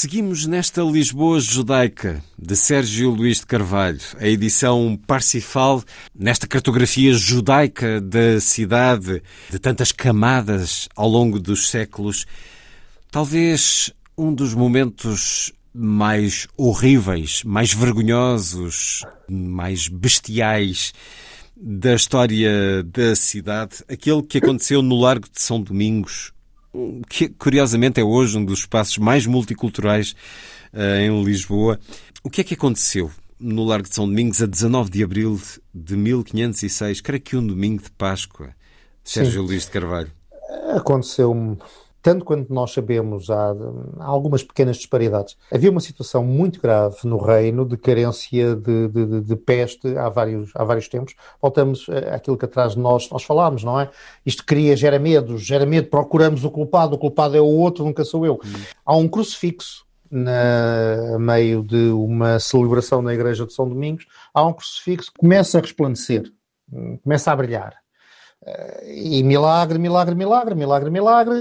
[0.00, 5.84] Seguimos nesta Lisboa judaica de Sérgio Luís de Carvalho, a edição Parsifal,
[6.18, 12.24] nesta cartografia judaica da cidade, de tantas camadas ao longo dos séculos.
[13.10, 20.94] Talvez um dos momentos mais horríveis, mais vergonhosos, mais bestiais
[21.54, 26.32] da história da cidade, aquele que aconteceu no Largo de São Domingos,
[27.08, 30.14] que curiosamente é hoje um dos espaços mais multiculturais
[30.72, 31.78] uh, em Lisboa.
[32.22, 35.40] O que é que aconteceu no Largo de São Domingos a 19 de abril
[35.74, 37.00] de 1506?
[37.00, 38.50] Creio que um domingo de Páscoa.
[39.02, 39.46] Sérgio Sim.
[39.46, 40.12] Luís de Carvalho.
[40.74, 41.58] Aconteceu
[42.02, 43.54] tanto quanto nós sabemos, há,
[43.98, 45.36] há, algumas pequenas disparidades.
[45.52, 50.50] Havia uma situação muito grave no reino de carência de, de, de, peste há vários,
[50.54, 51.14] há vários tempos.
[51.40, 53.90] Voltamos àquilo que atrás de nós, nós falámos, não é?
[54.24, 58.04] Isto cria, gera medo, gera medo, procuramos o culpado, o culpado é o outro, nunca
[58.04, 58.40] sou eu.
[58.44, 58.62] Hum.
[58.84, 64.52] Há um crucifixo na meio de uma celebração na igreja de São Domingos, há um
[64.52, 66.32] crucifixo que começa a resplandecer,
[67.04, 67.79] começa a brilhar.
[68.84, 71.34] E milagre, milagre, milagre, milagre, milagre.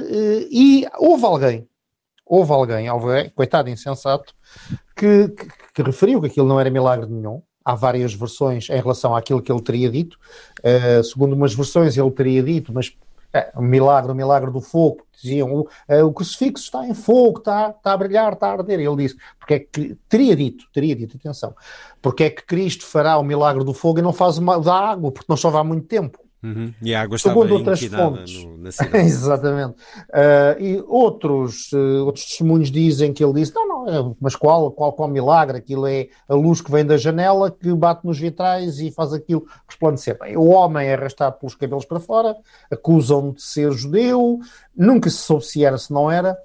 [0.52, 1.68] E houve alguém,
[2.26, 4.34] houve alguém, alguém coitado insensato,
[4.96, 7.42] que, que, que, referiu que aquilo não era milagre nenhum.
[7.64, 10.18] Há várias versões em relação àquilo que ele teria dito.
[10.60, 12.96] Uh, segundo umas versões, ele teria dito, mas
[13.56, 17.94] o milagre, o milagre do fogo, diziam uh, o crucifixo está em fogo, está, está
[17.94, 18.80] a brilhar, está a arder.
[18.80, 21.54] Ele disse, porque é que teria dito, teria dito, atenção,
[22.02, 25.12] porque é que Cristo fará o milagre do fogo e não faz o da água,
[25.12, 26.20] porque não chove há muito tempo.
[26.42, 26.74] Uhum.
[26.82, 28.46] E a água estava outras fontes.
[28.46, 28.98] No, na cidade.
[28.98, 29.74] Exatamente.
[30.10, 34.72] Uh, e outros, uh, outros testemunhos dizem que ele disse: não, não, é, mas qual,
[34.72, 35.58] qual, qual milagre?
[35.58, 39.46] Aquilo é a luz que vem da janela que bate nos vitrais e faz aquilo
[39.68, 40.18] resplandecer.
[40.18, 42.36] Bem, o homem é arrastado pelos cabelos para fora,
[42.72, 44.40] acusam de ser judeu,
[44.76, 46.38] nunca se soube se era, se não era.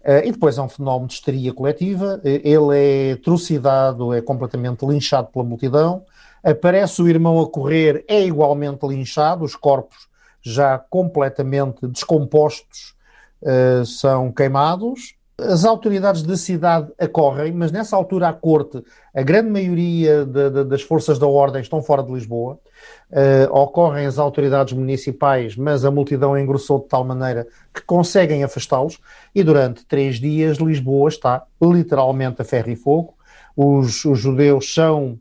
[0.00, 2.20] Uh, e depois é um fenómeno de histeria coletiva.
[2.24, 6.04] Ele é trucidado, é completamente linchado pela multidão
[6.44, 10.08] aparece o irmão a correr, é igualmente linchado, os corpos
[10.42, 12.94] já completamente descompostos
[13.42, 15.14] uh, são queimados.
[15.36, 20.64] As autoridades da cidade acorrem, mas nessa altura a corte, a grande maioria de, de,
[20.64, 22.60] das forças da ordem estão fora de Lisboa.
[23.10, 29.00] Uh, ocorrem as autoridades municipais, mas a multidão engrossou de tal maneira que conseguem afastá-los.
[29.34, 33.14] E durante três dias Lisboa está literalmente a ferro e fogo.
[33.56, 35.18] Os, os judeus são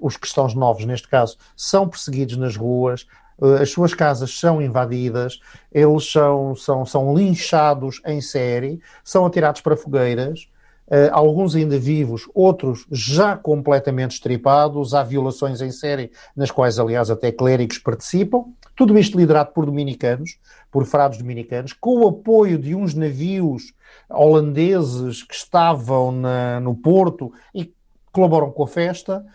[0.00, 3.06] os cristãos novos, neste caso, são perseguidos nas ruas,
[3.42, 5.40] eh, as suas casas são invadidas,
[5.72, 10.48] eles são, são, são linchados em série, são atirados para fogueiras,
[10.90, 17.10] Uh, alguns ainda vivos, outros já completamente estripados, há violações em série, nas quais, aliás,
[17.10, 18.46] até clérigos participam.
[18.74, 20.38] Tudo isto liderado por dominicanos,
[20.72, 23.74] por frados dominicanos, com o apoio de uns navios
[24.08, 27.70] holandeses que estavam na, no Porto e
[28.10, 29.26] colaboram com a festa.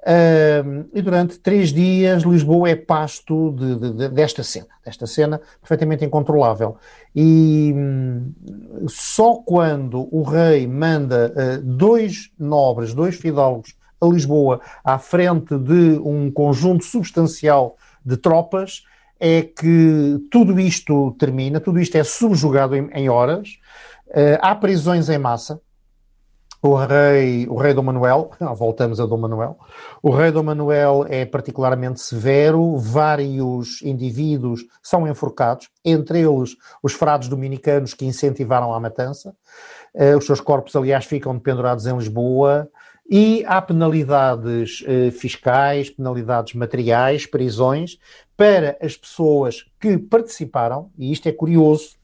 [0.00, 5.40] Uh, e durante três dias Lisboa é pasto de, de, de, desta cena, desta cena
[5.60, 6.76] perfeitamente incontrolável.
[7.14, 8.32] E hum,
[8.88, 16.00] só quando o rei manda uh, dois nobres, dois fidalgos a Lisboa à frente de
[16.02, 18.84] um conjunto substancial de tropas,
[19.18, 23.58] é que tudo isto termina, tudo isto é subjugado em, em horas.
[24.08, 25.60] Uh, há prisões em massa,
[26.62, 29.58] o rei, o rei Dom Manuel, voltamos a Dom Manuel,
[30.02, 37.28] o rei Dom Manuel é particularmente severo, vários indivíduos são enforcados, entre eles os frados
[37.28, 39.34] dominicanos que incentivaram a matança,
[39.94, 42.68] uh, os seus corpos, aliás, ficam pendurados em Lisboa,
[43.12, 47.98] e há penalidades uh, fiscais, penalidades materiais, prisões,
[48.36, 51.99] para as pessoas que participaram, e isto é curioso,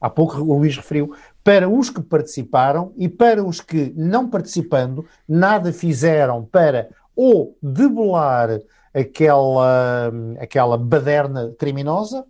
[0.00, 5.04] há pouco o Luís referiu, para os que participaram e para os que, não participando,
[5.28, 8.60] nada fizeram para ou debelar
[8.92, 12.24] aquela, aquela baderna criminosa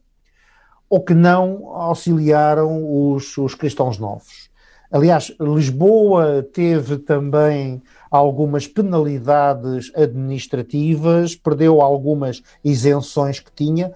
[0.89, 4.51] ou que não auxiliaram os, os cristãos novos.
[4.91, 13.93] Aliás, Lisboa teve também algumas penalidades administrativas, perdeu algumas isenções que tinha,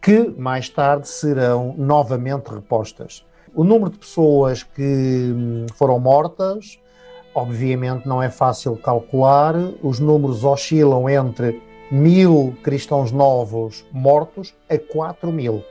[0.00, 3.24] que mais tarde serão novamente repostas.
[3.54, 6.78] O número de pessoas que hum, foram mortas,
[7.34, 11.60] obviamente não é fácil calcular, os números oscilam entre
[11.90, 15.62] mil cristãos novos mortos a 4 mil.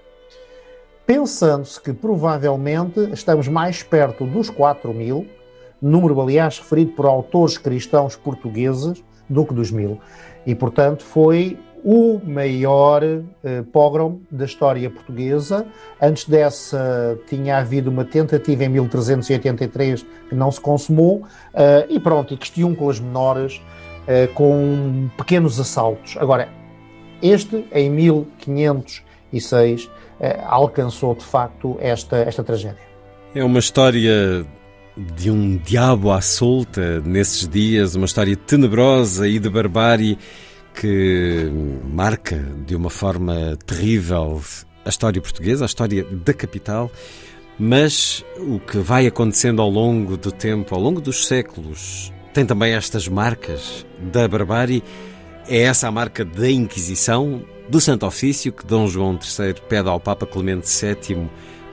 [1.05, 5.25] Pensando-se que provavelmente estamos mais perto dos 4 mil,
[5.81, 9.99] número aliás referido por autores cristãos portugueses, do que dos mil.
[10.45, 15.65] E portanto foi o maior eh, pogrom da história portuguesa.
[16.01, 21.23] Antes dessa, tinha havido uma tentativa em 1383 que não se consumou,
[21.53, 23.61] eh, e pronto, e questiúnculas menores
[24.07, 26.17] eh, com pequenos assaltos.
[26.17, 26.49] Agora,
[27.21, 29.87] este, em 1506,
[30.19, 32.81] eh, alcançou de facto esta, esta tragédia.
[33.35, 34.43] É uma história
[34.97, 40.17] de um diabo à solta nesses dias, uma história tenebrosa e de barbárie
[40.73, 41.49] que
[41.83, 44.41] marca de uma forma terrível
[44.85, 46.91] a história portuguesa, a história da capital,
[47.57, 52.73] mas o que vai acontecendo ao longo do tempo, ao longo dos séculos, tem também
[52.73, 54.83] estas marcas da barbárie.
[55.47, 59.99] É essa a marca da Inquisição, do Santo Ofício, que Dom João III pede ao
[59.99, 61.29] Papa Clemente VII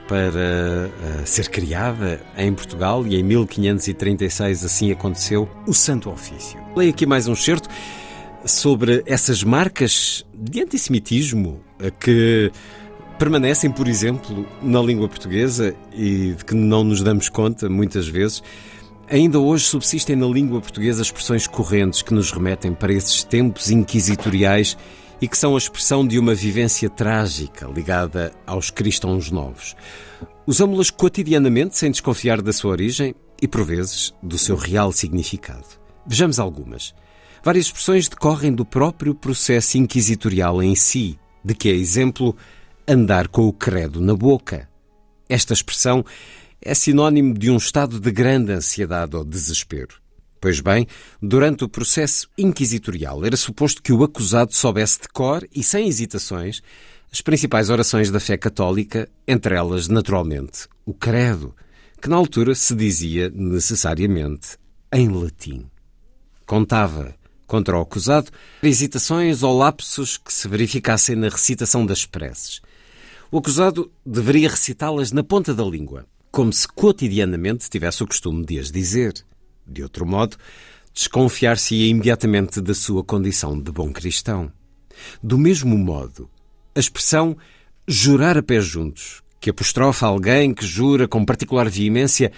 [0.07, 6.59] para uh, ser criada em Portugal e em 1536 assim aconteceu o Santo Ofício.
[6.75, 7.69] Leio aqui mais um certo
[8.47, 11.61] sobre essas marcas de antissemitismo
[11.99, 12.51] que
[13.19, 18.41] permanecem, por exemplo, na língua portuguesa e de que não nos damos conta muitas vezes.
[19.09, 24.77] Ainda hoje subsistem na língua portuguesa expressões correntes que nos remetem para esses tempos inquisitoriais
[25.21, 29.75] e que são a expressão de uma vivência trágica ligada aos cristãos novos.
[30.45, 35.65] Usamos-las cotidianamente sem desconfiar da sua origem e, por vezes, do seu real significado.
[36.05, 36.93] Vejamos algumas.
[37.43, 42.35] Várias expressões decorrem do próprio processo inquisitorial em si, de que é exemplo
[42.87, 44.69] andar com o credo na boca.
[45.29, 46.03] Esta expressão
[46.61, 49.95] é sinónimo de um estado de grande ansiedade ou desespero.
[50.39, 50.87] Pois bem,
[51.21, 56.61] durante o processo inquisitorial era suposto que o acusado soubesse de cor e sem hesitações
[57.11, 61.55] as principais orações da fé católica, entre elas, naturalmente, o Credo,
[62.01, 64.57] que na altura se dizia necessariamente
[64.93, 65.65] em latim.
[66.45, 67.15] Contava
[67.47, 68.29] contra o acusado
[68.61, 72.61] hesitações ou lapsos que se verificassem na recitação das preces.
[73.31, 78.59] O acusado deveria recitá-las na ponta da língua, como se cotidianamente tivesse o costume de
[78.59, 79.13] as dizer.
[79.65, 80.37] De outro modo,
[80.93, 84.51] desconfiar-se-ia imediatamente da sua condição de bom cristão.
[85.21, 86.29] Do mesmo modo,
[86.75, 87.35] a expressão
[87.87, 92.31] jurar a pé juntos, que apostrofa alguém que jura com particular veemência,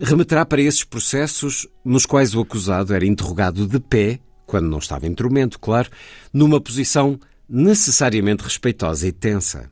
[0.00, 4.20] remeterá para esses processos nos quais o acusado era interrogado de pé,
[4.50, 5.88] quando não estava em tormento, claro,
[6.32, 9.70] numa posição necessariamente respeitosa e tensa.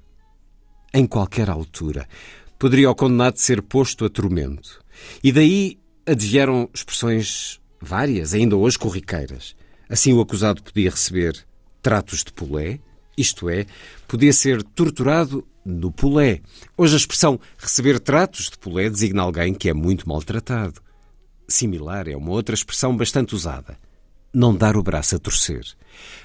[0.95, 2.09] Em qualquer altura,
[2.61, 4.81] poderia o condenado ser posto a tormento.
[5.23, 9.57] E daí advieram expressões várias, ainda hoje corriqueiras.
[9.89, 11.45] Assim, o acusado podia receber
[11.83, 12.79] tratos de pulé,
[13.17, 13.67] isto é,
[14.07, 16.41] podia ser torturado no pulé.
[16.77, 20.81] Hoje a expressão receber tratos de pulé designa alguém que é muito maltratado.
[21.49, 23.77] Similar é uma outra expressão bastante usada.
[24.33, 25.63] Não dar o braço a torcer.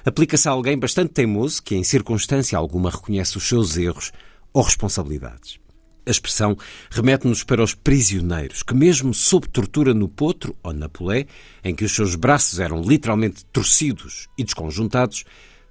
[0.04, 4.12] Aplica-se a alguém bastante teimoso que, em circunstância alguma, reconhece os seus erros
[4.52, 5.58] ou responsabilidades.
[6.06, 6.56] A expressão
[6.90, 11.26] remete-nos para os prisioneiros, que, mesmo sob tortura no potro ou na polé,
[11.64, 15.24] em que os seus braços eram literalmente torcidos e desconjuntados,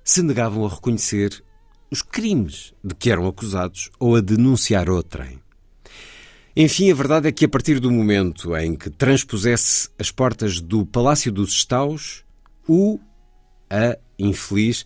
[0.04, 1.44] se negavam a reconhecer
[1.92, 5.40] os crimes de que eram acusados ou a denunciar outrem.
[6.56, 10.86] Enfim, a verdade é que a partir do momento em que transpusesse as portas do
[10.86, 12.23] Palácio dos Estaus,
[12.68, 13.00] o,
[13.70, 14.86] a infeliz,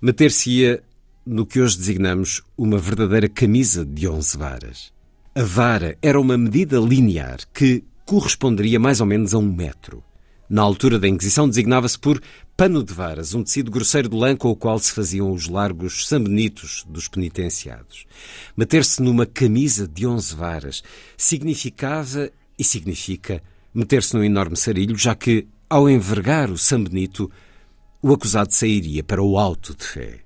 [0.00, 0.82] meter-se-ia
[1.24, 4.92] no que hoje designamos uma verdadeira camisa de onze varas.
[5.34, 10.02] A vara era uma medida linear que corresponderia mais ou menos a um metro.
[10.48, 12.22] Na altura da Inquisição designava-se por
[12.56, 16.06] pano de varas, um tecido grosseiro de lã com o qual se faziam os largos
[16.06, 18.06] sambenitos dos penitenciados.
[18.56, 20.84] Meter-se numa camisa de onze varas
[21.16, 23.42] significava e significa
[23.74, 27.30] meter-se num enorme sarilho, já que, ao envergar o sambenito,
[28.00, 30.20] o acusado sairia para o alto de fé.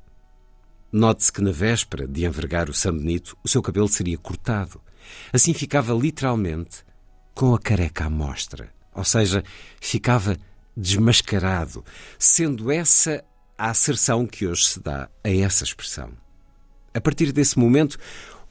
[0.92, 4.80] Note-se que na véspera de envergar o São Benito, o seu cabelo seria cortado.
[5.32, 6.84] Assim ficava literalmente
[7.34, 9.44] com a careca à mostra, ou seja,
[9.80, 10.36] ficava
[10.76, 11.84] desmascarado,
[12.18, 13.24] sendo essa
[13.56, 16.10] a asserção que hoje se dá a essa expressão.
[16.94, 17.98] A partir desse momento,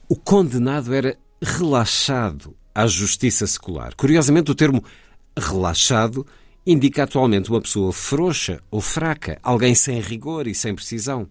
[0.08, 3.94] o condenado era relaxado à justiça secular.
[3.96, 4.82] Curiosamente, o termo
[5.36, 6.26] relaxado
[6.66, 11.28] indica atualmente uma pessoa frouxa ou fraca, alguém sem rigor e sem precisão.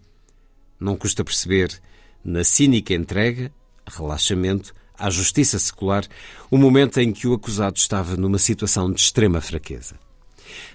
[0.80, 1.80] Não custa perceber,
[2.24, 3.52] na cínica entrega,
[3.88, 6.06] relaxamento, à justiça secular
[6.52, 9.96] o momento em que o acusado estava numa situação de extrema fraqueza.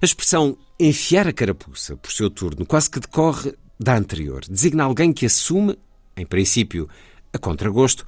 [0.01, 4.43] A expressão enfiar a carapuça por seu turno quase que decorre da anterior.
[4.49, 5.79] Designa alguém que assume,
[6.17, 6.89] em princípio,
[7.33, 8.07] a contragosto,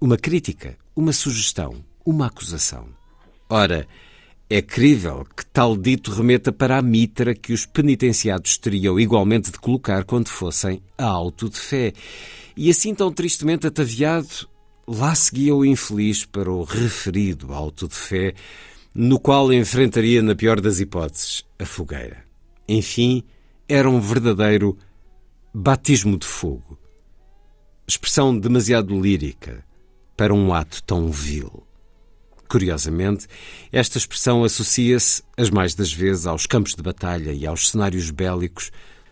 [0.00, 2.88] uma crítica, uma sugestão, uma acusação.
[3.48, 3.86] Ora,
[4.48, 9.58] é crível que tal dito remeta para a mitra que os penitenciados teriam igualmente de
[9.58, 11.92] colocar quando fossem a auto de fé.
[12.56, 14.48] E assim tão tristemente ataviado,
[14.86, 18.34] lá seguia o infeliz para o referido auto de fé,
[18.94, 22.24] no qual enfrentaria, na pior das hipóteses, a fogueira.
[22.68, 23.24] Enfim,
[23.68, 24.78] era um verdadeiro
[25.52, 26.78] batismo de fogo.
[27.86, 29.64] Expressão demasiado lírica
[30.16, 31.63] para um ato tão vil.
[32.48, 33.26] Curiosamente,
[33.72, 38.70] esta expressão associa-se, as mais das vezes, aos campos de batalha e aos cenários bélicos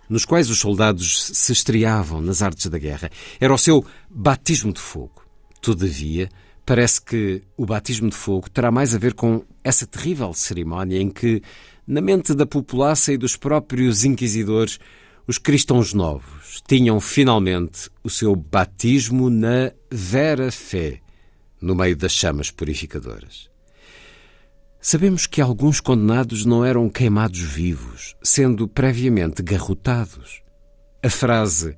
[0.09, 3.11] nos quais os soldados se estreavam nas artes da guerra.
[3.41, 5.23] Era o seu batismo de fogo.
[5.61, 6.29] Todavia,
[6.67, 11.09] parece que o batismo de fogo terá mais a ver com essa terrível cerimónia em
[11.09, 11.43] que,
[11.87, 14.79] na mente da população e dos próprios inquisidores,
[15.27, 21.01] os cristãos novos tinham finalmente o seu batismo na vera fé,
[21.63, 23.49] no meio das chamas purificadoras.
[24.81, 30.43] Sabemos que alguns condenados não eram queimados vivos, sendo previamente garrotados.
[31.03, 31.77] A frase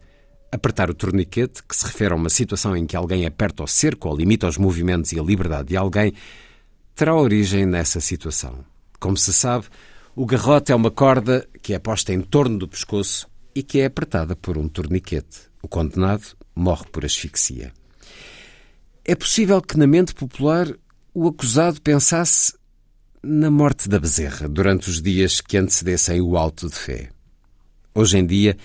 [0.50, 4.08] apertar o torniquete, que se refere a uma situação em que alguém aperta o cerco
[4.08, 6.14] ou limita os movimentos e a liberdade de alguém,
[6.94, 8.64] terá origem nessa situação.
[9.00, 9.66] Como se sabe,
[10.14, 13.86] o garrote é uma corda que é posta em torno do pescoço e que é
[13.86, 15.40] apertada por um torniquete.
[15.60, 17.72] O condenado morre por asfixia.
[19.06, 20.66] É possível que na mente popular
[21.12, 22.54] o acusado pensasse
[23.22, 27.10] na morte da bezerra durante os dias que antecedessem o alto de fé.
[27.94, 28.56] Hoje em dia,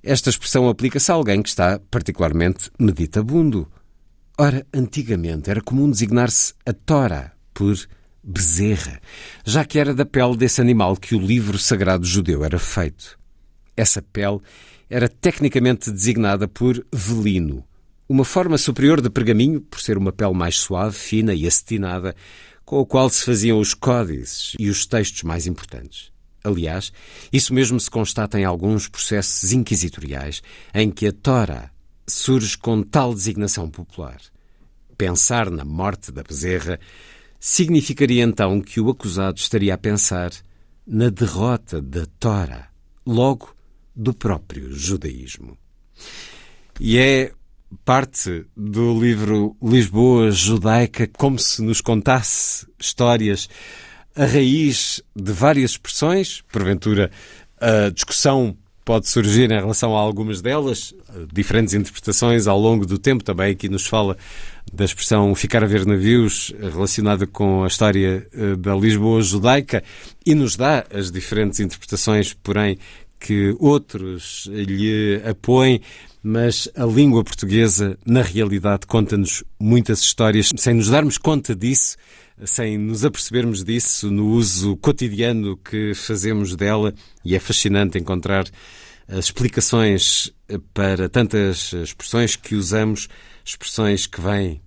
[0.00, 3.66] esta expressão aplica-se a alguém que está particularmente meditabundo.
[4.38, 7.76] Ora, antigamente era comum designar-se a tora por
[8.22, 9.00] bezerra,
[9.44, 13.18] já que era da pele desse animal que o livro sagrado judeu era feito.
[13.76, 14.38] Essa pele
[14.88, 17.64] era tecnicamente designada por velino,
[18.10, 22.16] uma forma superior de pergaminho, por ser uma pele mais suave, fina e acetinada,
[22.64, 26.10] com a qual se faziam os códices e os textos mais importantes.
[26.42, 26.92] Aliás,
[27.32, 30.42] isso mesmo se constata em alguns processos inquisitoriais
[30.74, 31.70] em que a Tora
[32.04, 34.20] surge com tal designação popular.
[34.98, 36.80] Pensar na morte da bezerra
[37.38, 40.32] significaria então que o acusado estaria a pensar
[40.84, 42.70] na derrota da Tora,
[43.06, 43.54] logo
[43.94, 45.56] do próprio judaísmo.
[46.80, 47.32] E é
[47.84, 53.48] parte do livro Lisboa Judaica, como se nos contasse histórias
[54.16, 57.10] a raiz de várias expressões, porventura
[57.60, 60.92] a discussão pode surgir em relação a algumas delas,
[61.32, 64.16] diferentes interpretações ao longo do tempo, também aqui nos fala
[64.72, 69.82] da expressão ficar a ver navios relacionada com a história eh, da Lisboa judaica
[70.24, 72.78] e nos dá as diferentes interpretações, porém,
[73.18, 75.80] que outros lhe apoiem
[76.22, 80.50] mas a língua portuguesa, na realidade, conta-nos muitas histórias.
[80.56, 81.96] Sem nos darmos conta disso,
[82.44, 88.46] sem nos apercebermos disso no uso cotidiano que fazemos dela, e é fascinante encontrar
[89.08, 90.32] as explicações
[90.72, 93.08] para tantas expressões que usamos,
[93.44, 94.60] expressões que vêm,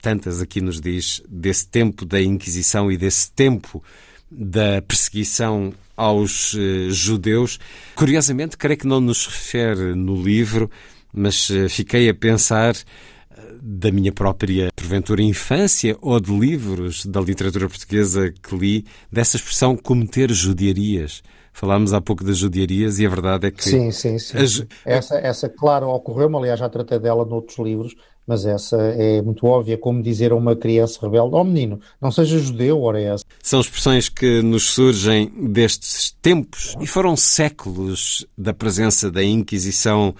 [0.00, 3.82] tantas aqui nos diz, desse tempo da Inquisição e desse tempo
[4.30, 7.58] da perseguição aos uh, judeus.
[7.94, 10.70] Curiosamente, creio que não nos refere no livro,
[11.12, 17.20] mas uh, fiquei a pensar uh, da minha própria, porventura, infância ou de livros da
[17.20, 21.22] literatura portuguesa que li, dessa expressão cometer judiarias.
[21.52, 23.62] Falámos há pouco das judiarias e a verdade é que.
[23.62, 24.38] Sim, sim, sim.
[24.38, 24.64] As...
[24.84, 27.94] Essa, essa, claro, ocorreu-me, aliás, já tratei dela noutros livros,
[28.26, 32.10] mas essa é muito óbvia, como dizer a uma criança rebelde, ó oh, menino, não
[32.12, 33.24] seja judeu, ora é essa.
[33.42, 40.14] São expressões que nos surgem destes tempos e foram séculos da presença da Inquisição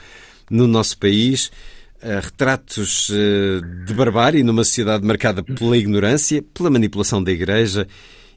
[0.50, 1.50] no nosso país.
[2.02, 7.86] Uh, retratos uh, de barbárie numa sociedade marcada pela ignorância, pela manipulação da Igreja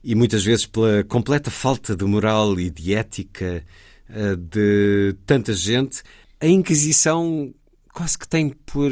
[0.04, 3.64] e muitas vezes pela completa falta de moral e de ética
[4.10, 6.02] uh, de tanta gente.
[6.40, 7.54] A Inquisição
[7.94, 8.92] quase que tem por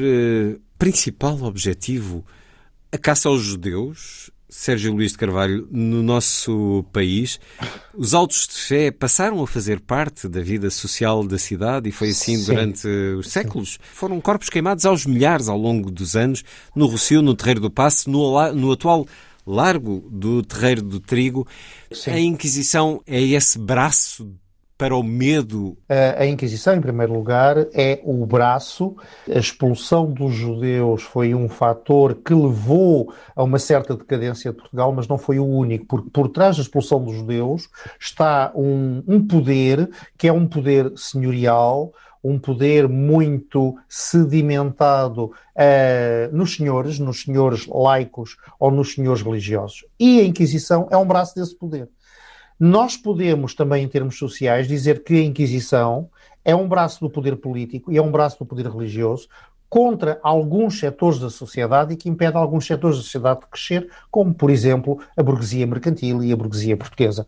[0.77, 2.23] principal objetivo
[2.91, 7.39] a caça aos judeus, Sérgio Luís de Carvalho, no nosso país,
[7.95, 12.09] os autos de fé passaram a fazer parte da vida social da cidade e foi
[12.09, 12.45] assim Sim.
[12.45, 12.87] durante
[13.17, 13.73] os séculos.
[13.73, 13.79] Sim.
[13.93, 16.43] Foram corpos queimados aos milhares ao longo dos anos,
[16.75, 19.07] no Rocio, no Terreiro do Passo, no, no atual
[19.45, 21.47] largo do Terreiro do Trigo.
[21.91, 22.11] Sim.
[22.11, 24.33] A Inquisição é esse braço
[24.81, 25.77] para o medo?
[26.17, 28.95] A Inquisição, em primeiro lugar, é o braço.
[29.29, 34.91] A expulsão dos judeus foi um fator que levou a uma certa decadência de Portugal,
[34.91, 37.69] mas não foi o único, porque por trás da expulsão dos judeus
[37.99, 46.55] está um, um poder que é um poder senhorial, um poder muito sedimentado uh, nos
[46.55, 49.85] senhores, nos senhores laicos ou nos senhores religiosos.
[49.99, 51.89] E a Inquisição é um braço desse poder.
[52.59, 56.09] Nós podemos também, em termos sociais, dizer que a Inquisição
[56.45, 59.27] é um braço do poder político e é um braço do poder religioso
[59.71, 64.33] contra alguns setores da sociedade e que impede alguns setores da sociedade de crescer, como,
[64.33, 67.25] por exemplo, a burguesia mercantil e a burguesia portuguesa.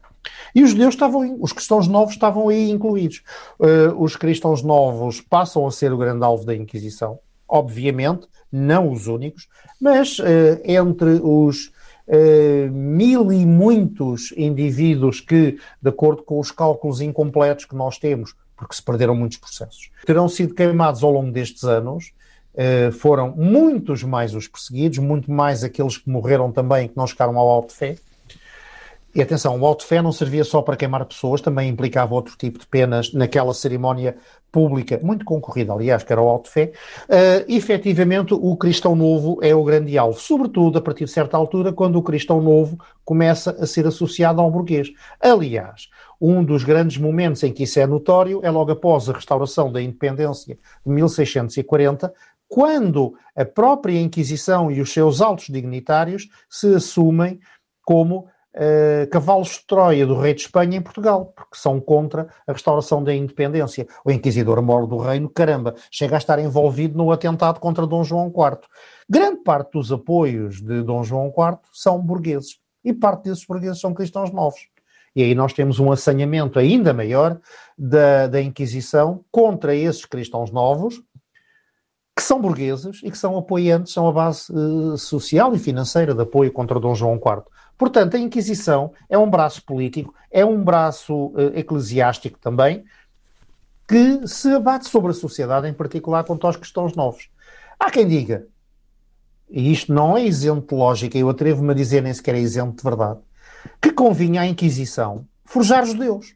[0.54, 3.24] E os judeus estavam, os cristãos novos estavam aí incluídos.
[3.58, 9.08] Uh, os cristãos novos passam a ser o grande alvo da Inquisição, obviamente, não os
[9.08, 9.48] únicos,
[9.80, 10.24] mas uh,
[10.66, 11.68] entre os
[12.10, 18.36] uh, mil e muitos indivíduos que, de acordo com os cálculos incompletos que nós temos,
[18.58, 22.12] porque se perderam muitos processos, terão sido queimados ao longo destes anos,
[22.94, 27.50] foram muitos mais os perseguidos, muito mais aqueles que morreram também, que não chegaram ao
[27.50, 27.96] alto de fé.
[29.16, 32.36] E atenção, o alto de fé não servia só para queimar pessoas, também implicava outro
[32.36, 34.16] tipo de penas naquela cerimónia
[34.52, 36.72] pública, muito concorrida, aliás, que era o alto de fé.
[37.08, 41.72] Uh, efetivamente, o cristão novo é o grande alvo, sobretudo a partir de certa altura,
[41.72, 44.92] quando o cristão novo começa a ser associado ao burguês.
[45.22, 49.72] Aliás, um dos grandes momentos em que isso é notório é logo após a restauração
[49.72, 52.12] da independência de 1640,
[52.54, 57.40] quando a própria Inquisição e os seus altos dignitários se assumem
[57.84, 62.52] como uh, cavalos de Troia do rei de Espanha em Portugal, porque são contra a
[62.52, 63.88] restauração da independência.
[64.06, 68.60] O inquisidor-mor do reino, caramba, chega a estar envolvido no atentado contra Dom João IV.
[69.10, 73.96] Grande parte dos apoios de Dom João IV são burgueses, e parte desses burgueses são
[73.96, 74.68] cristãos novos.
[75.16, 77.40] E aí nós temos um assanhamento ainda maior
[77.76, 81.02] da, da Inquisição contra esses cristãos novos,
[82.16, 86.22] que são burgueses e que são apoiantes, são a base uh, social e financeira de
[86.22, 87.44] apoio contra Dom João IV.
[87.78, 92.84] Portanto, a Inquisição é um braço político, é um braço uh, eclesiástico também,
[93.88, 97.30] que se abate sobre a sociedade, em particular quanto aos cristãos novos.
[97.80, 98.48] Há quem diga,
[99.50, 102.78] e isto não é isento de lógica, eu atrevo-me a dizer nem sequer é isento
[102.78, 103.20] de verdade,
[103.82, 106.36] que convinha à Inquisição forjar judeus.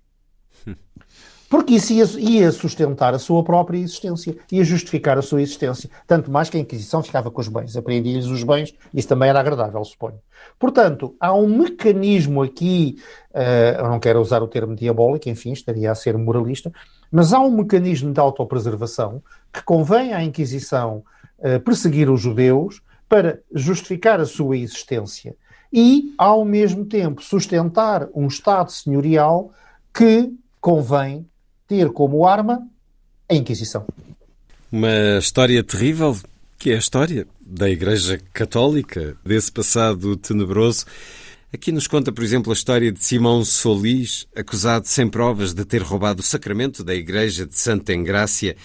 [1.49, 5.89] Porque isso ia, ia, sustentar a sua própria existência, ia justificar a sua existência.
[6.05, 9.39] Tanto mais que a Inquisição ficava com os bens, apreendia-lhes os bens, isso também era
[9.39, 10.19] agradável, suponho.
[10.59, 12.97] Portanto, há um mecanismo aqui,
[13.33, 16.71] uh, eu não quero usar o termo diabólico, enfim, estaria a ser moralista,
[17.09, 21.01] mas há um mecanismo de autopreservação que convém à Inquisição
[21.39, 25.33] uh, perseguir os judeus para justificar a sua existência
[25.71, 29.51] e, ao mesmo tempo, sustentar um Estado senhorial
[29.93, 31.25] que convém
[31.67, 32.67] ter como arma
[33.29, 33.85] a Inquisição.
[34.71, 36.17] Uma história terrível,
[36.57, 40.85] que é a história da Igreja Católica, desse passado tenebroso.
[41.53, 45.81] Aqui nos conta, por exemplo, a história de Simão Solis, acusado sem provas de ter
[45.81, 48.55] roubado o sacramento da Igreja de Santa Engrácia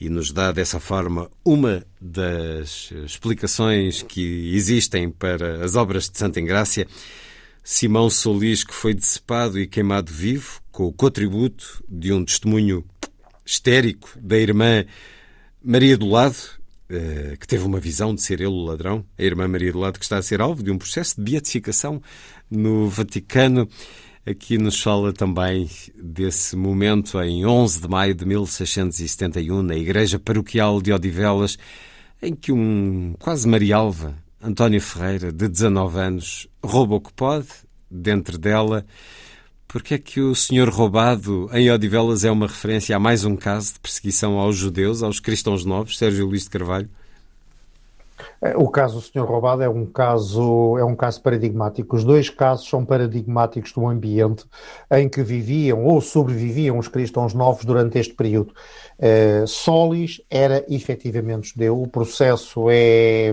[0.00, 6.40] e nos dá dessa forma uma das explicações que existem para as obras de Santa
[6.40, 6.86] Engrácia.
[7.62, 12.82] Simão Solis, que foi decepado e queimado vivo, com o contributo de um testemunho
[13.44, 14.82] histérico da irmã
[15.62, 16.38] Maria do Lado,
[16.88, 19.98] eh, que teve uma visão de ser ele o ladrão, a irmã Maria do Lado,
[19.98, 22.00] que está a ser alvo de um processo de beatificação
[22.50, 23.68] no Vaticano.
[24.24, 25.68] Aqui nos fala também
[26.02, 31.58] desse momento em 11 de maio de 1671, na Igreja Paroquial de Odivelas,
[32.22, 37.48] em que um quase Marialva, António Ferreira, de 19 anos, rouba o que pode
[37.90, 38.86] dentro dela.
[39.72, 43.74] Porque é que o senhor roubado em Odivelas é uma referência a mais um caso
[43.74, 46.88] de perseguição aos judeus, aos cristãos novos, Sérgio Luís de Carvalho?
[48.42, 51.94] É, o caso do senhor roubado é um caso é um caso paradigmático.
[51.94, 54.44] Os dois casos são paradigmáticos do ambiente
[54.90, 58.52] em que viviam ou sobreviviam os cristãos novos durante este período.
[58.98, 61.80] Uh, Solis era efetivamente judeu.
[61.80, 63.32] O processo é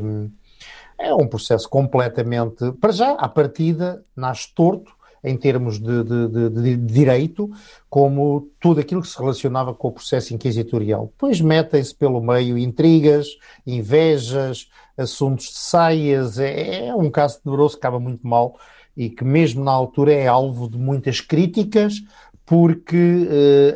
[1.00, 4.97] é um processo completamente, para já, à partida, nasce torto
[5.28, 7.50] em termos de, de, de, de, direito,
[7.90, 11.08] como tudo aquilo que se relacionava com o processo inquisitorial.
[11.08, 13.28] Depois metem-se pelo meio intrigas,
[13.66, 18.58] invejas, assuntos de saias, é, é um caso tenebroso que acaba muito mal
[18.96, 22.02] e que mesmo na altura é alvo de muitas críticas,
[22.46, 23.28] porque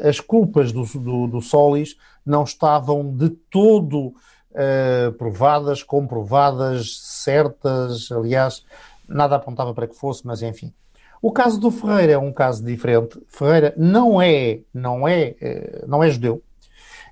[0.01, 8.11] uh, as culpas do, do, do Solis não estavam de todo uh, provadas, comprovadas, certas,
[8.11, 8.65] aliás,
[9.07, 10.73] nada apontava para que fosse, mas enfim.
[11.21, 13.21] O caso do Ferreira é um caso diferente.
[13.27, 16.41] Ferreira não é, não é, eh, não é judeu.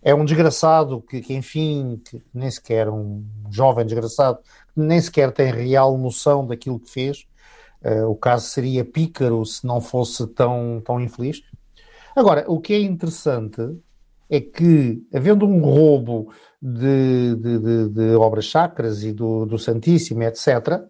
[0.02, 4.40] É um desgraçado que, que enfim, que nem sequer um jovem desgraçado,
[4.76, 7.28] nem sequer tem real noção daquilo que fez.
[7.84, 11.42] Uh, o caso seria pícaro se não fosse tão, tão infeliz.
[12.16, 13.62] Agora, o que é interessante
[14.30, 20.24] é que, havendo um roubo de, de, de, de obras sacras e do, do Santíssimo,
[20.24, 20.84] etc.,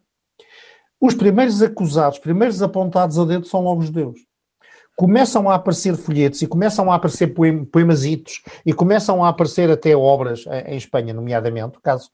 [0.99, 4.19] os primeiros acusados, os primeiros apontados a dedo são logo os judeus.
[4.95, 7.33] Começam a aparecer folhetos e começam a aparecer
[7.71, 12.09] poemazitos e começam a aparecer até obras em Espanha, nomeadamente, o caso,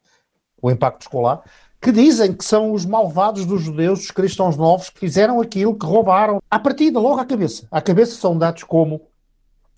[0.61, 1.41] o impacto escolar,
[1.81, 5.85] que dizem que são os malvados dos judeus, os cristãos novos, que fizeram aquilo, que
[5.85, 6.39] roubaram.
[6.49, 7.67] À partida, logo à cabeça.
[7.71, 9.01] À cabeça são dados como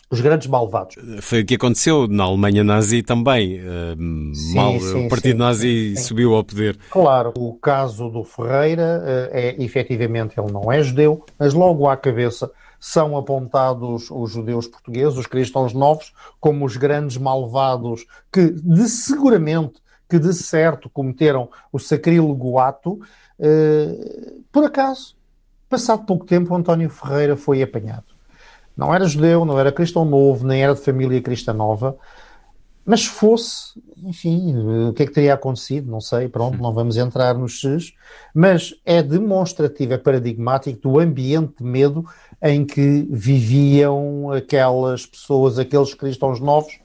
[0.10, 0.96] os grandes malvados.
[1.22, 3.60] Foi o que aconteceu na Alemanha nazi também.
[3.60, 6.78] Uh, sim, Mal, sim, o partido sim, nazi subiu ao poder.
[6.90, 11.98] Claro, o caso do Ferreira uh, é efetivamente ele não é judeu, mas logo à
[11.98, 18.88] cabeça são apontados os judeus portugueses, os cristãos novos, como os grandes malvados que de
[18.88, 22.94] seguramente, que de certo cometeram o sacrílego ato.
[23.38, 25.18] Uh, por acaso,
[25.68, 28.17] passado pouco tempo, António Ferreira foi apanhado
[28.78, 31.98] não era judeu, não era cristão novo, nem era de família cristã nova.
[32.86, 34.56] Mas se fosse, enfim,
[34.88, 35.92] o que é que teria acontecido?
[35.92, 37.92] Não sei, pronto, não vamos entrar nos X,
[38.34, 42.06] mas é demonstrativo, é paradigmático do ambiente de medo
[42.42, 46.80] em que viviam aquelas pessoas, aqueles cristãos novos,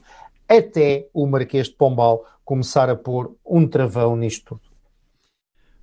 [0.49, 4.61] até o Marquês de Pombal começar a pôr um travão nisto tudo.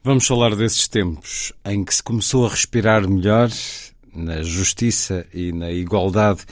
[0.03, 3.49] Vamos falar desses tempos em que se começou a respirar melhor
[4.14, 6.44] na justiça e na igualdade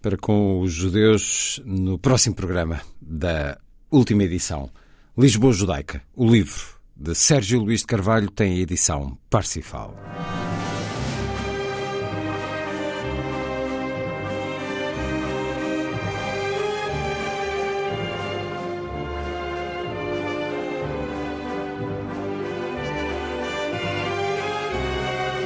[0.00, 3.58] para com os judeus no próximo programa da
[3.90, 4.70] última edição.
[5.16, 9.96] Lisboa Judaica, o livro de Sérgio Luís de Carvalho, tem a edição Parsifal.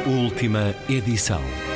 [0.07, 1.71] Última edição.